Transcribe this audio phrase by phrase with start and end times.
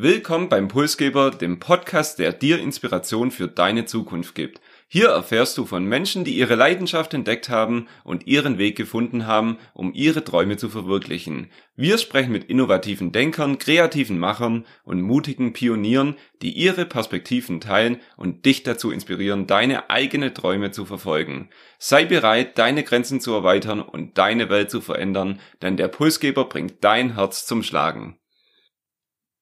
[0.00, 4.60] Willkommen beim Pulsgeber, dem Podcast, der dir Inspiration für deine Zukunft gibt.
[4.86, 9.58] Hier erfährst du von Menschen, die ihre Leidenschaft entdeckt haben und ihren Weg gefunden haben,
[9.74, 11.50] um ihre Träume zu verwirklichen.
[11.74, 18.44] Wir sprechen mit innovativen Denkern, kreativen Machern und mutigen Pionieren, die ihre Perspektiven teilen und
[18.46, 21.48] dich dazu inspirieren, deine eigene Träume zu verfolgen.
[21.80, 26.84] Sei bereit, deine Grenzen zu erweitern und deine Welt zu verändern, denn der Pulsgeber bringt
[26.84, 28.16] dein Herz zum Schlagen.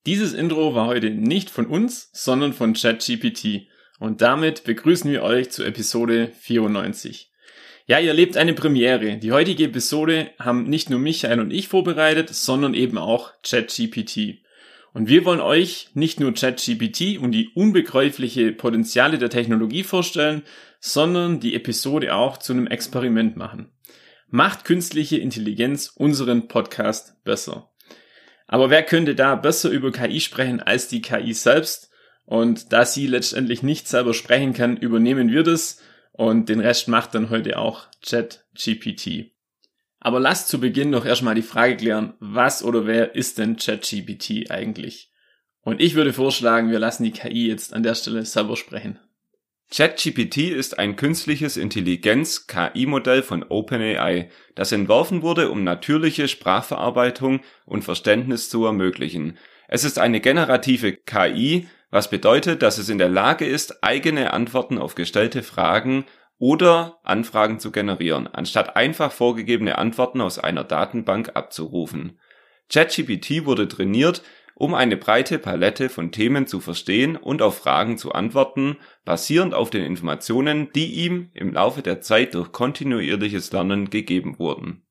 [0.07, 3.67] Dieses Intro war heute nicht von uns, sondern von ChatGPT.
[3.99, 7.33] Und damit begrüßen wir euch zu Episode 94.
[7.89, 9.17] Ja, ihr lebt eine Premiere.
[9.17, 14.45] Die heutige Episode haben nicht nur Michael und ich vorbereitet, sondern eben auch ChatGPT.
[14.93, 20.43] Und wir wollen euch nicht nur ChatGPT und die unbegreifliche Potenziale der Technologie vorstellen,
[20.79, 23.73] sondern die Episode auch zu einem Experiment machen.
[24.29, 27.71] Macht künstliche Intelligenz unseren Podcast besser.
[28.47, 31.91] Aber wer könnte da besser über KI sprechen als die KI selbst?
[32.25, 35.81] Und da sie letztendlich nicht selber sprechen kann, übernehmen wir das
[36.13, 39.33] und den Rest macht dann heute auch ChatGPT.
[40.01, 44.51] Aber lasst zu Beginn noch erstmal die Frage klären, was oder wer ist denn ChatGPT
[44.51, 45.13] eigentlich?
[45.61, 49.01] Und ich würde vorschlagen, wir lassen die KI jetzt an der Stelle selber sprechen.
[49.71, 58.49] ChatGPT ist ein künstliches Intelligenz-KI-Modell von OpenAI, das entworfen wurde, um natürliche Sprachverarbeitung und Verständnis
[58.49, 59.39] zu ermöglichen.
[59.67, 64.79] Es ist eine generative KI, was bedeutet, dass es in der Lage ist, eigene Antworten
[64.79, 66.05] auf gestellte Fragen
[66.39, 72.21] oder Anfragen zu generieren, anstatt einfach vorgegebene Antworten aus einer Datenbank abzurufen.
[72.73, 74.23] ChatGPT wurde trainiert,
[74.59, 79.69] um eine breite Palette von Themen zu verstehen und auf Fragen zu antworten, basierend auf
[79.69, 84.83] den Informationen, die ihm im Laufe der Zeit durch kontinuierliches Lernen gegeben wurden.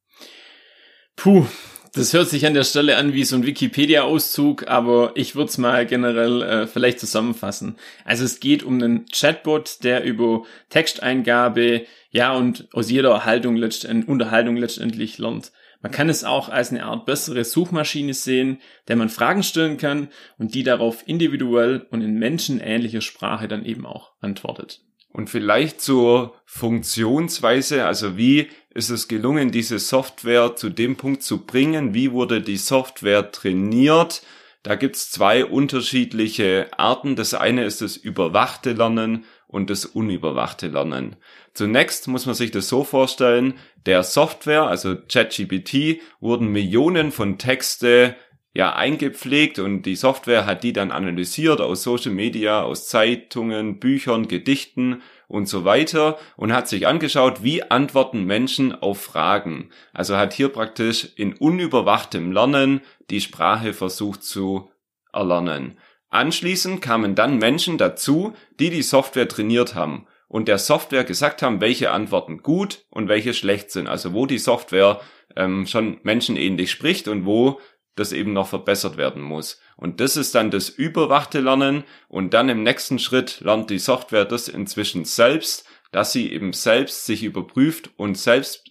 [1.15, 1.47] Puh,
[1.93, 5.57] das hört sich an der Stelle an wie so ein Wikipedia-Auszug, aber ich würde es
[5.57, 7.77] mal generell äh, vielleicht zusammenfassen.
[8.03, 14.07] Also es geht um einen Chatbot, der über Texteingabe, ja, und aus jeder Haltung letztend,
[14.07, 15.51] Unterhaltung letztendlich lernt.
[15.85, 20.07] Man kann es auch als eine Art bessere Suchmaschine sehen, der man Fragen stellen kann
[20.40, 24.81] und die darauf individuell und in menschenähnlicher Sprache dann eben auch antwortet.
[25.09, 31.45] Und vielleicht zur Funktionsweise, also wie ist es gelungen, diese Software zu dem Punkt zu
[31.45, 34.24] bringen, wie wurde die Software trainiert.
[34.63, 37.16] Da gibt's zwei unterschiedliche Arten.
[37.16, 41.16] Das eine ist das überwachte Lernen und das unüberwachte Lernen.
[41.53, 43.53] Zunächst muss man sich das so vorstellen,
[43.85, 48.17] der Software, also ChatGPT, wurden Millionen von Texte
[48.53, 54.27] ja eingepflegt und die Software hat die dann analysiert aus Social Media, aus Zeitungen, Büchern,
[54.27, 59.69] Gedichten und so weiter und hat sich angeschaut, wie antworten Menschen auf Fragen.
[59.94, 64.69] Also hat hier praktisch in unüberwachtem Lernen die Sprache versucht zu
[65.13, 65.77] erlernen.
[66.09, 71.61] Anschließend kamen dann Menschen dazu, die die Software trainiert haben und der Software gesagt haben,
[71.61, 73.88] welche Antworten gut und welche schlecht sind.
[73.88, 75.01] Also wo die Software
[75.35, 77.59] ähm, schon menschenähnlich spricht und wo
[77.95, 79.61] das eben noch verbessert werden muss.
[79.77, 84.25] Und das ist dann das überwachte Lernen und dann im nächsten Schritt lernt die Software
[84.25, 88.65] das inzwischen selbst, dass sie eben selbst sich überprüft und selbst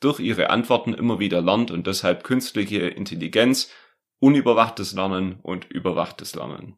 [0.00, 3.70] durch ihre Antworten immer wieder lernt und deshalb künstliche Intelligenz,
[4.20, 6.76] unüberwachtes Lernen und überwachtes Lernen.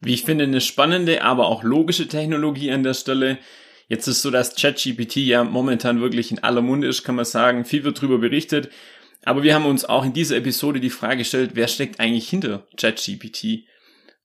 [0.00, 3.38] Wie ich finde, eine spannende, aber auch logische Technologie an der Stelle.
[3.88, 7.64] Jetzt ist so, dass ChatGPT ja momentan wirklich in aller Munde ist, kann man sagen.
[7.64, 8.70] Viel wird drüber berichtet.
[9.24, 12.66] Aber wir haben uns auch in dieser Episode die Frage gestellt, wer steckt eigentlich hinter
[12.76, 13.66] ChatGPT?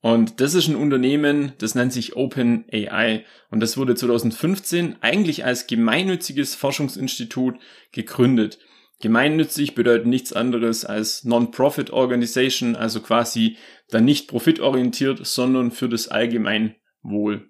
[0.02, 3.26] Und das ist ein Unternehmen, das nennt sich OpenAI.
[3.50, 7.56] Und das wurde 2015 eigentlich als gemeinnütziges Forschungsinstitut
[7.92, 8.60] gegründet.
[9.02, 13.58] Gemeinnützig bedeutet nichts anderes als Non-Profit Organization, also quasi
[13.90, 17.50] dann nicht profitorientiert, sondern für das Allgemeinwohl.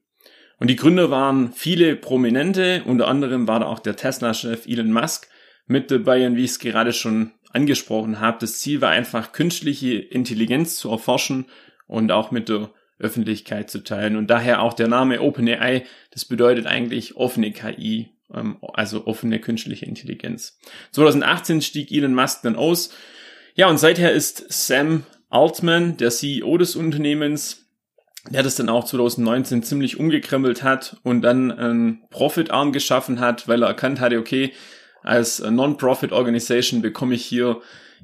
[0.57, 5.27] Und die Gründer waren viele Prominente, unter anderem war da auch der Tesla-Chef Elon Musk,
[5.67, 9.95] mit dabei und wie ich es gerade schon angesprochen habe, das Ziel war einfach künstliche
[9.95, 11.45] Intelligenz zu erforschen
[11.87, 14.15] und auch mit der Öffentlichkeit zu teilen.
[14.17, 20.57] Und daher auch der Name OpenAI, das bedeutet eigentlich offene KI, also offene künstliche Intelligenz.
[20.91, 22.89] 2018 stieg Elon Musk dann aus.
[23.55, 27.65] Ja, und seither ist Sam Altman, der CEO des Unternehmens,
[28.29, 33.63] der das dann auch 2019 ziemlich umgekrempelt hat und dann einen Profitarm geschaffen hat, weil
[33.63, 34.53] er erkannt hatte, okay,
[35.03, 37.61] als Non-Profit Organization bekomme ich hier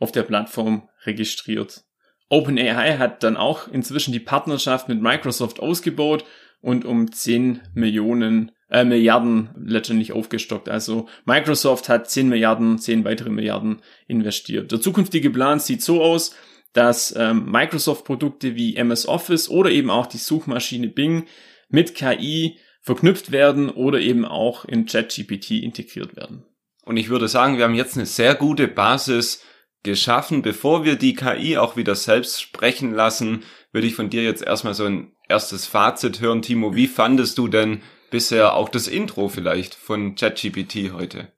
[0.00, 1.84] auf der Plattform registriert.
[2.28, 6.24] OpenAI hat dann auch inzwischen die Partnerschaft mit Microsoft ausgebaut
[6.60, 10.68] und um 10 Millionen äh, Milliarden letztendlich aufgestockt.
[10.68, 14.72] Also Microsoft hat 10 Milliarden, 10 weitere Milliarden investiert.
[14.72, 16.34] Der zukünftige Plan sieht so aus,
[16.72, 21.26] dass ähm, Microsoft-Produkte wie MS Office oder eben auch die Suchmaschine Bing
[21.68, 26.44] mit KI verknüpft werden oder eben auch in ChatGPT integriert werden.
[26.84, 29.44] Und ich würde sagen, wir haben jetzt eine sehr gute Basis
[29.84, 30.42] geschaffen.
[30.42, 34.74] Bevor wir die KI auch wieder selbst sprechen lassen, würde ich von dir jetzt erstmal
[34.74, 36.42] so ein erstes Fazit hören.
[36.42, 41.32] Timo, wie fandest du denn bisher auch das Intro vielleicht von ChatGPT heute?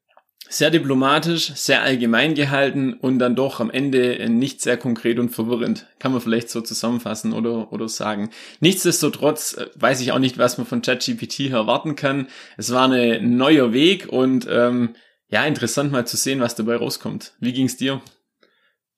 [0.49, 5.87] Sehr diplomatisch, sehr allgemein gehalten und dann doch am Ende nicht sehr konkret und verwirrend.
[5.99, 8.31] Kann man vielleicht so zusammenfassen oder, oder sagen.
[8.61, 12.29] Nichtsdestotrotz äh, weiß ich auch nicht, was man von ChatGPT erwarten kann.
[12.57, 14.95] Es war ein neuer Weg und ähm,
[15.29, 17.33] ja, interessant mal zu sehen, was dabei rauskommt.
[17.41, 18.03] Wie ging's dir?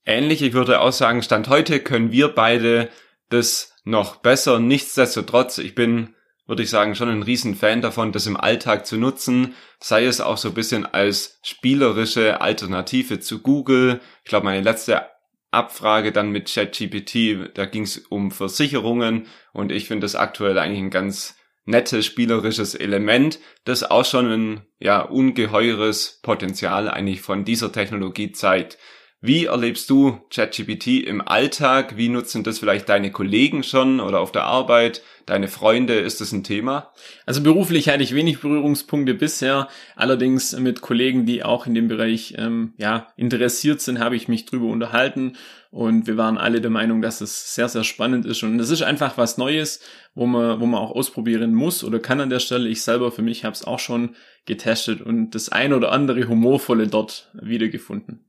[0.04, 2.90] Ähnlich, ich würde auch sagen, Stand heute können wir beide
[3.28, 4.58] das noch besser.
[4.58, 6.14] Nichtsdestotrotz, ich bin,
[6.46, 10.36] würde ich sagen, schon ein Riesenfan davon, das im Alltag zu nutzen, sei es auch
[10.36, 14.00] so ein bisschen als spielerische Alternative zu Google.
[14.24, 15.06] Ich glaube, meine letzte
[15.50, 20.80] Abfrage dann mit ChatGPT, da ging es um Versicherungen und ich finde das aktuell eigentlich
[20.80, 27.72] ein ganz nettes spielerisches Element, das auch schon ein ja ungeheures Potenzial eigentlich von dieser
[27.72, 28.78] Technologie zeigt.
[29.26, 31.96] Wie erlebst du ChatGPT im Alltag?
[31.96, 35.02] Wie nutzen das vielleicht deine Kollegen schon oder auf der Arbeit?
[35.26, 35.94] Deine Freunde?
[35.94, 36.92] Ist das ein Thema?
[37.26, 39.66] Also beruflich hatte ich wenig Berührungspunkte bisher.
[39.96, 44.46] Allerdings mit Kollegen, die auch in dem Bereich ähm, ja interessiert sind, habe ich mich
[44.46, 45.32] drüber unterhalten
[45.72, 48.82] und wir waren alle der Meinung, dass es sehr sehr spannend ist und es ist
[48.82, 49.80] einfach was Neues,
[50.14, 52.68] wo man wo man auch ausprobieren muss oder kann an der Stelle.
[52.68, 54.14] Ich selber für mich habe es auch schon
[54.44, 58.20] getestet und das ein oder andere humorvolle dort wiedergefunden.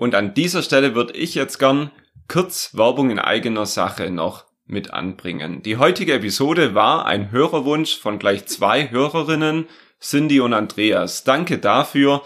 [0.00, 1.90] Und an dieser Stelle würde ich jetzt gern
[2.26, 5.60] kurz Werbung in eigener Sache noch mit anbringen.
[5.60, 9.66] Die heutige Episode war ein Hörerwunsch von gleich zwei Hörerinnen,
[10.00, 11.24] Cindy und Andreas.
[11.24, 12.22] Danke dafür,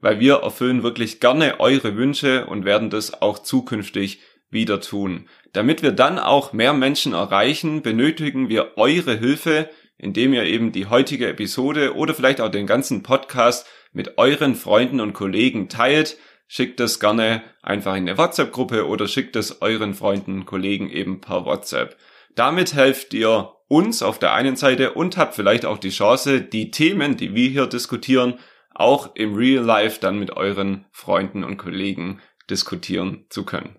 [0.00, 5.26] weil wir erfüllen wirklich gerne eure Wünsche und werden das auch zukünftig wieder tun.
[5.54, 10.88] Damit wir dann auch mehr Menschen erreichen, benötigen wir eure Hilfe, indem ihr eben die
[10.88, 16.80] heutige Episode oder vielleicht auch den ganzen Podcast mit euren Freunden und Kollegen teilt, schickt
[16.80, 21.96] es gerne einfach in eine WhatsApp-Gruppe oder schickt es euren Freunden, Kollegen eben per WhatsApp.
[22.34, 26.70] Damit helft ihr uns auf der einen Seite und habt vielleicht auch die Chance, die
[26.70, 28.38] Themen, die wir hier diskutieren,
[28.74, 32.20] auch im Real Life dann mit euren Freunden und Kollegen
[32.50, 33.78] diskutieren zu können.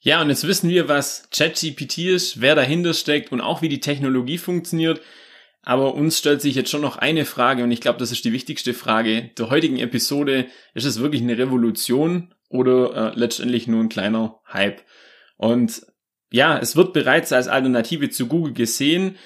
[0.00, 3.80] Ja, und jetzt wissen wir, was ChatGPT ist, wer dahinter steckt und auch wie die
[3.80, 5.00] Technologie funktioniert.
[5.64, 8.32] Aber uns stellt sich jetzt schon noch eine Frage und ich glaube, das ist die
[8.32, 10.46] wichtigste Frage der heutigen Episode.
[10.74, 14.82] Ist es wirklich eine Revolution oder äh, letztendlich nur ein kleiner Hype?
[15.36, 15.86] Und
[16.30, 19.16] ja, es wird bereits als Alternative zu Google gesehen.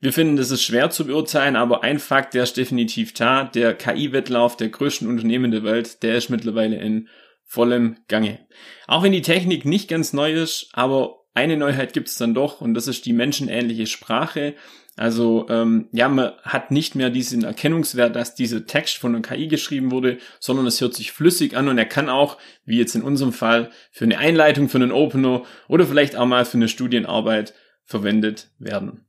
[0.00, 3.44] Wir finden, das ist schwer zu beurteilen, aber ein Fakt, der ist definitiv da.
[3.44, 7.08] Der KI-Wettlauf der größten Unternehmen der Welt, der ist mittlerweile in
[7.44, 8.38] vollem Gange.
[8.86, 12.60] Auch wenn die Technik nicht ganz neu ist, aber eine Neuheit gibt es dann doch
[12.60, 14.54] und das ist die menschenähnliche Sprache.
[14.98, 19.46] Also ähm, ja, man hat nicht mehr diesen Erkennungswert, dass dieser Text von einer KI
[19.46, 23.02] geschrieben wurde, sondern es hört sich flüssig an und er kann auch, wie jetzt in
[23.02, 27.54] unserem Fall, für eine Einleitung, für einen Opener oder vielleicht auch mal für eine Studienarbeit
[27.84, 29.04] verwendet werden.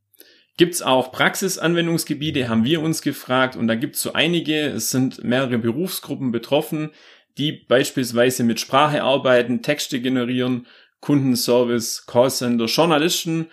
[0.58, 5.58] Gibt's auch Praxisanwendungsgebiete, haben wir uns gefragt und da gibt's so einige, es sind mehrere
[5.58, 6.92] Berufsgruppen betroffen,
[7.38, 10.68] die beispielsweise mit Sprache arbeiten, Texte generieren,
[11.00, 13.48] Kundenservice, Callcenter, Journalisten,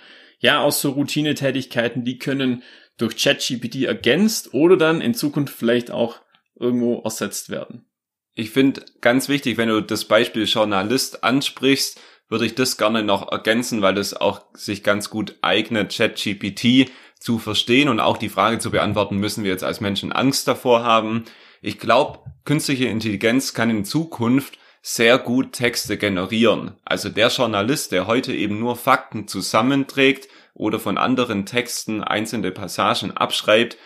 [0.46, 2.62] ja, auch so Routinetätigkeiten, die können
[2.98, 6.20] durch ChatGPT ergänzt oder dann in Zukunft vielleicht auch
[6.54, 7.90] irgendwo ersetzt werden.
[8.32, 13.32] Ich finde ganz wichtig, wenn du das Beispiel Journalist ansprichst, würde ich das gerne noch
[13.32, 18.60] ergänzen, weil das auch sich ganz gut eignet, ChatGPT zu verstehen und auch die Frage
[18.60, 21.24] zu beantworten, müssen wir jetzt als Menschen Angst davor haben?
[21.60, 26.76] Ich glaube, künstliche Intelligenz kann in Zukunft sehr gut Texte generieren.
[26.84, 33.10] Also der Journalist, der heute eben nur Fakten zusammenträgt oder von anderen Texten einzelne Passagen
[33.10, 33.78] abschreibt,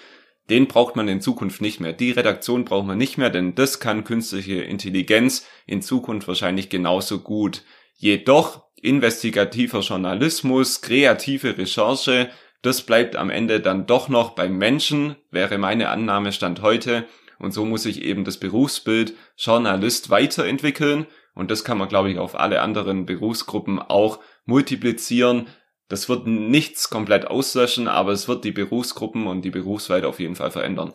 [0.51, 1.95] den braucht man in Zukunft nicht mehr.
[1.95, 7.21] Die Redaktion braucht man nicht mehr, denn das kann künstliche Intelligenz in Zukunft wahrscheinlich genauso
[7.21, 7.63] gut.
[7.95, 12.29] Jedoch investigativer Journalismus, kreative Recherche,
[12.61, 17.07] das bleibt am Ende dann doch noch beim Menschen, wäre meine Annahme Stand heute.
[17.41, 21.07] Und so muss sich eben das Berufsbild Journalist weiterentwickeln.
[21.35, 25.49] Und das kann man, glaube ich, auf alle anderen Berufsgruppen auch multiplizieren.
[25.89, 30.37] Das wird nichts komplett auslöschen, aber es wird die Berufsgruppen und die Berufsweite auf jeden
[30.37, 30.93] Fall verändern.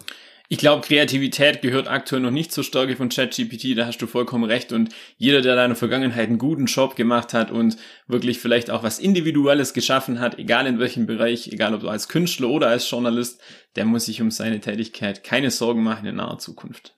[0.48, 4.44] Ich glaube, Kreativität gehört aktuell noch nicht zur Stärke von ChatGPT, da hast du vollkommen
[4.44, 4.72] recht.
[4.72, 8.70] Und jeder, der da in der Vergangenheit einen guten Job gemacht hat und wirklich vielleicht
[8.70, 12.68] auch was Individuelles geschaffen hat, egal in welchem Bereich, egal ob du als Künstler oder
[12.68, 13.42] als Journalist,
[13.76, 16.96] der muss sich um seine Tätigkeit keine Sorgen machen in naher Zukunft.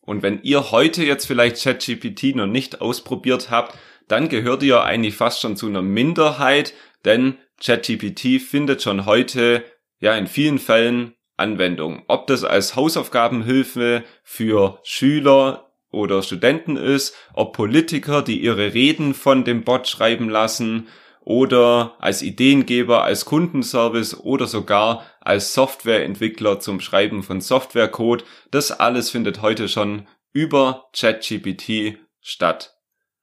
[0.00, 5.14] Und wenn ihr heute jetzt vielleicht ChatGPT noch nicht ausprobiert habt, dann gehört ihr eigentlich
[5.14, 6.72] fast schon zu einer Minderheit,
[7.04, 9.64] denn ChatGPT findet schon heute
[10.00, 12.04] ja in vielen Fällen Anwendung.
[12.06, 19.44] Ob das als Hausaufgabenhilfe für Schüler oder Studenten ist, ob Politiker, die ihre Reden von
[19.44, 20.86] dem Bot schreiben lassen,
[21.22, 28.24] oder als Ideengeber, als Kundenservice oder sogar als Softwareentwickler zum Schreiben von Softwarecode.
[28.50, 32.74] Das alles findet heute schon über ChatGPT statt.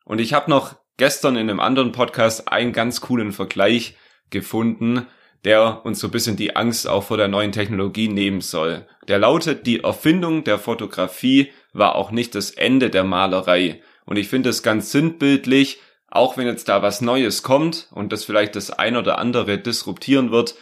[0.05, 3.97] Und ich habe noch gestern in einem anderen Podcast einen ganz coolen Vergleich
[4.29, 5.07] gefunden,
[5.47, 8.85] der uns so ein bisschen die Angst auch vor der neuen Technologie nehmen soll.
[9.07, 13.81] Der lautet, die Erfindung der Fotografie war auch nicht das Ende der Malerei.
[14.05, 18.25] Und ich finde es ganz sinnbildlich, auch wenn jetzt da was Neues kommt und das
[18.25, 20.55] vielleicht das ein oder andere disruptieren wird,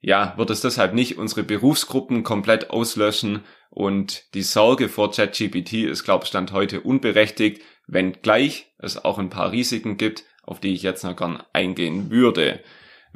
[0.00, 6.04] ja, wird es deshalb nicht unsere Berufsgruppen komplett auslöschen und die Sorge vor ChatGPT ist,
[6.04, 10.82] glaube ich, Stand heute unberechtigt, wenngleich es auch ein paar Risiken gibt, auf die ich
[10.82, 12.60] jetzt noch gern eingehen würde.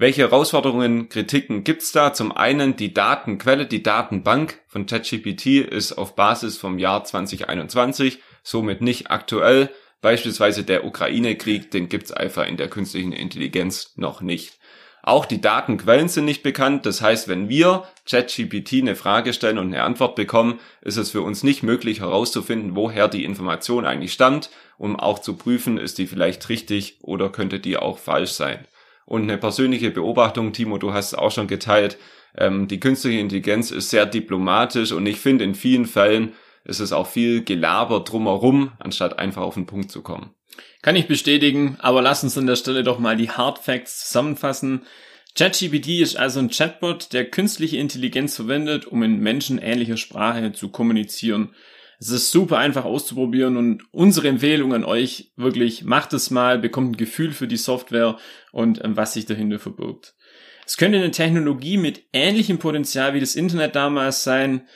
[0.03, 2.13] Welche Herausforderungen, Kritiken gibt's da?
[2.13, 8.81] Zum einen die Datenquelle, die Datenbank von ChatGPT ist auf Basis vom Jahr 2021, somit
[8.81, 9.71] nicht aktuell.
[10.01, 14.59] Beispielsweise der Ukraine-Krieg, den gibt's einfach in der künstlichen Intelligenz noch nicht.
[15.05, 16.85] Auch die Datenquellen sind nicht bekannt.
[16.85, 21.23] Das heißt, wenn wir ChatGPT eine Frage stellen und eine Antwort bekommen, ist es für
[21.23, 26.09] uns nicht möglich herauszufinden, woher die Information eigentlich stammt, um auch zu prüfen, ist die
[26.09, 28.67] vielleicht richtig oder könnte die auch falsch sein.
[29.07, 31.99] Und eine persönliche Beobachtung, Timo, du hast es auch schon geteilt,
[32.37, 36.33] ähm, die künstliche Intelligenz ist sehr diplomatisch und ich finde in vielen Fällen
[36.65, 40.31] ist es auch viel Gelaber drumherum, anstatt einfach auf den Punkt zu kommen.
[40.81, 44.83] Kann ich bestätigen, aber lass uns an der Stelle doch mal die Hard Facts zusammenfassen.
[45.35, 51.55] ChatGPT ist also ein Chatbot, der künstliche Intelligenz verwendet, um in menschenähnlicher Sprache zu kommunizieren.
[52.03, 56.91] Es ist super einfach auszuprobieren und unsere Empfehlung an euch wirklich, macht es mal, bekommt
[56.91, 58.17] ein Gefühl für die Software
[58.51, 60.17] und ähm, was sich dahinter verbirgt.
[60.67, 64.67] Es könnte eine Technologie mit ähnlichem Potenzial wie das Internet damals sein,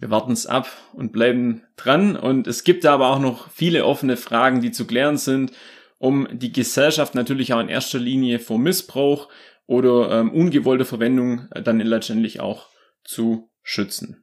[0.00, 2.16] wir warten es ab und bleiben dran.
[2.16, 5.52] Und es gibt aber auch noch viele offene Fragen, die zu klären sind,
[5.98, 9.28] um die Gesellschaft natürlich auch in erster Linie vor Missbrauch
[9.66, 12.66] oder ähm, ungewollte Verwendung äh, dann letztendlich auch
[13.04, 14.21] zu schützen.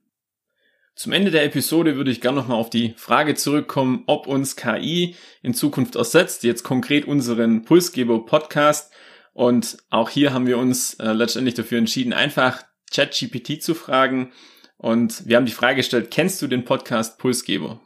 [0.99, 5.15] Zum Ende der Episode würde ich gerne nochmal auf die Frage zurückkommen, ob uns KI
[5.41, 8.91] in Zukunft ersetzt, jetzt konkret unseren Pulsgeber Podcast.
[9.31, 12.63] Und auch hier haben wir uns äh, letztendlich dafür entschieden, einfach
[12.93, 14.33] ChatGPT zu fragen.
[14.75, 17.79] Und wir haben die Frage gestellt, kennst du den Podcast Pulsgeber?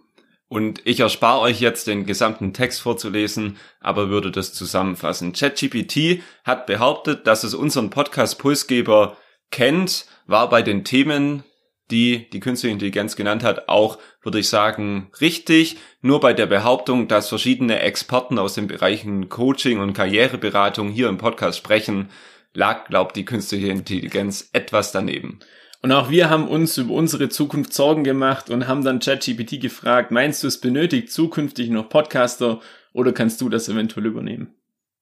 [0.48, 5.34] Und ich erspare euch jetzt den gesamten Text vorzulesen, aber würde das zusammenfassen.
[5.34, 9.17] ChatGPT hat behauptet, dass es unseren Podcast Pulsgeber
[9.51, 11.43] kennt, war bei den Themen,
[11.92, 15.78] die die künstliche Intelligenz genannt hat, auch, würde ich sagen, richtig.
[16.02, 21.18] Nur bei der Behauptung, dass verschiedene Experten aus den Bereichen Coaching und Karriereberatung hier im
[21.18, 22.10] Podcast sprechen,
[22.54, 25.40] lag, glaubt die künstliche Intelligenz etwas daneben.
[25.82, 30.12] Und auch wir haben uns über unsere Zukunft Sorgen gemacht und haben dann ChatGPT gefragt,
[30.12, 32.62] meinst du, es benötigt zukünftig noch Podcaster
[32.94, 34.56] oder kannst du das eventuell übernehmen?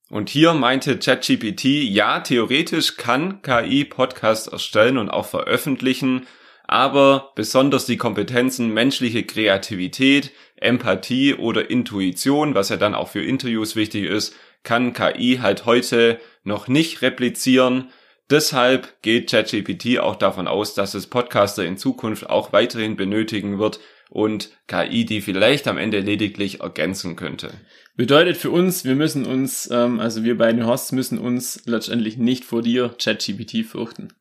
[0.09, 6.27] Und hier meinte ChatGPT, ja, theoretisch kann KI Podcasts erstellen und auch veröffentlichen,
[6.71, 13.75] aber besonders die Kompetenzen menschliche Kreativität, Empathie oder Intuition, was ja dann auch für Interviews
[13.75, 17.89] wichtig ist, kann KI halt heute noch nicht replizieren.
[18.29, 23.81] Deshalb geht ChatGPT auch davon aus, dass es Podcaster in Zukunft auch weiterhin benötigen wird
[24.09, 27.51] und KI, die vielleicht am Ende lediglich ergänzen könnte.
[27.97, 32.45] Bedeutet für uns, wir müssen uns, ähm, also wir beiden Hosts müssen uns letztendlich nicht
[32.45, 34.13] vor dir ChatGPT fürchten.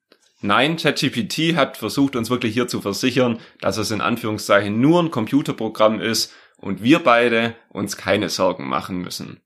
[0.43, 5.11] Nein, ChatGPT hat versucht, uns wirklich hier zu versichern, dass es in Anführungszeichen nur ein
[5.11, 9.43] Computerprogramm ist und wir beide uns keine Sorgen machen müssen.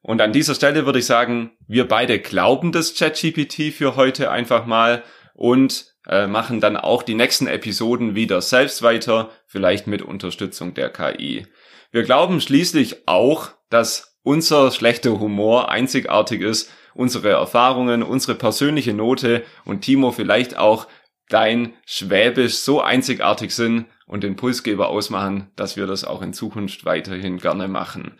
[0.00, 4.66] Und an dieser Stelle würde ich sagen, wir beide glauben das ChatGPT für heute einfach
[4.66, 10.74] mal und äh, machen dann auch die nächsten Episoden wieder selbst weiter, vielleicht mit Unterstützung
[10.74, 11.46] der KI.
[11.92, 19.42] Wir glauben schließlich auch, dass unser schlechter Humor einzigartig ist, unsere Erfahrungen, unsere persönliche Note
[19.64, 20.86] und Timo vielleicht auch
[21.28, 26.84] dein Schwäbisch so einzigartig sind und den Pulsgeber ausmachen, dass wir das auch in Zukunft
[26.84, 28.18] weiterhin gerne machen.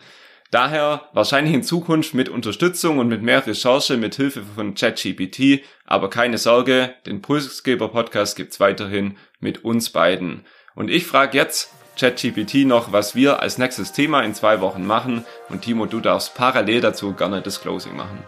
[0.53, 6.11] Daher wahrscheinlich in Zukunft mit Unterstützung und mit mehr Recherche mit Hilfe von ChatGPT, aber
[6.11, 10.45] keine Sorge, den Pulsgeber Podcast gibt's weiterhin mit uns beiden.
[10.75, 15.25] Und ich frage jetzt ChatGPT noch, was wir als nächstes Thema in zwei Wochen machen
[15.49, 18.23] und Timo, du darfst parallel dazu gerne das Closing machen.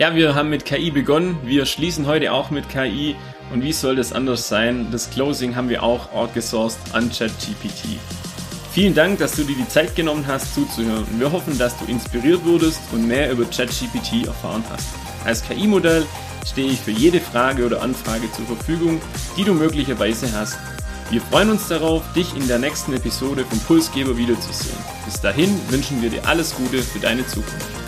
[0.00, 3.16] Ja, wir haben mit KI begonnen, wir schließen heute auch mit KI
[3.52, 4.86] und wie soll das anders sein?
[4.92, 7.98] Das Closing haben wir auch outgesourced an ChatGPT.
[8.70, 11.04] Vielen Dank, dass du dir die Zeit genommen hast zuzuhören.
[11.18, 14.86] Wir hoffen, dass du inspiriert wurdest und mehr über ChatGPT erfahren hast.
[15.24, 16.06] Als KI-Modell
[16.46, 19.00] stehe ich für jede Frage oder Anfrage zur Verfügung,
[19.36, 20.60] die du möglicherweise hast.
[21.10, 24.78] Wir freuen uns darauf, dich in der nächsten Episode vom Pulsgeber wiederzusehen.
[25.06, 27.87] Bis dahin wünschen wir dir alles Gute für deine Zukunft.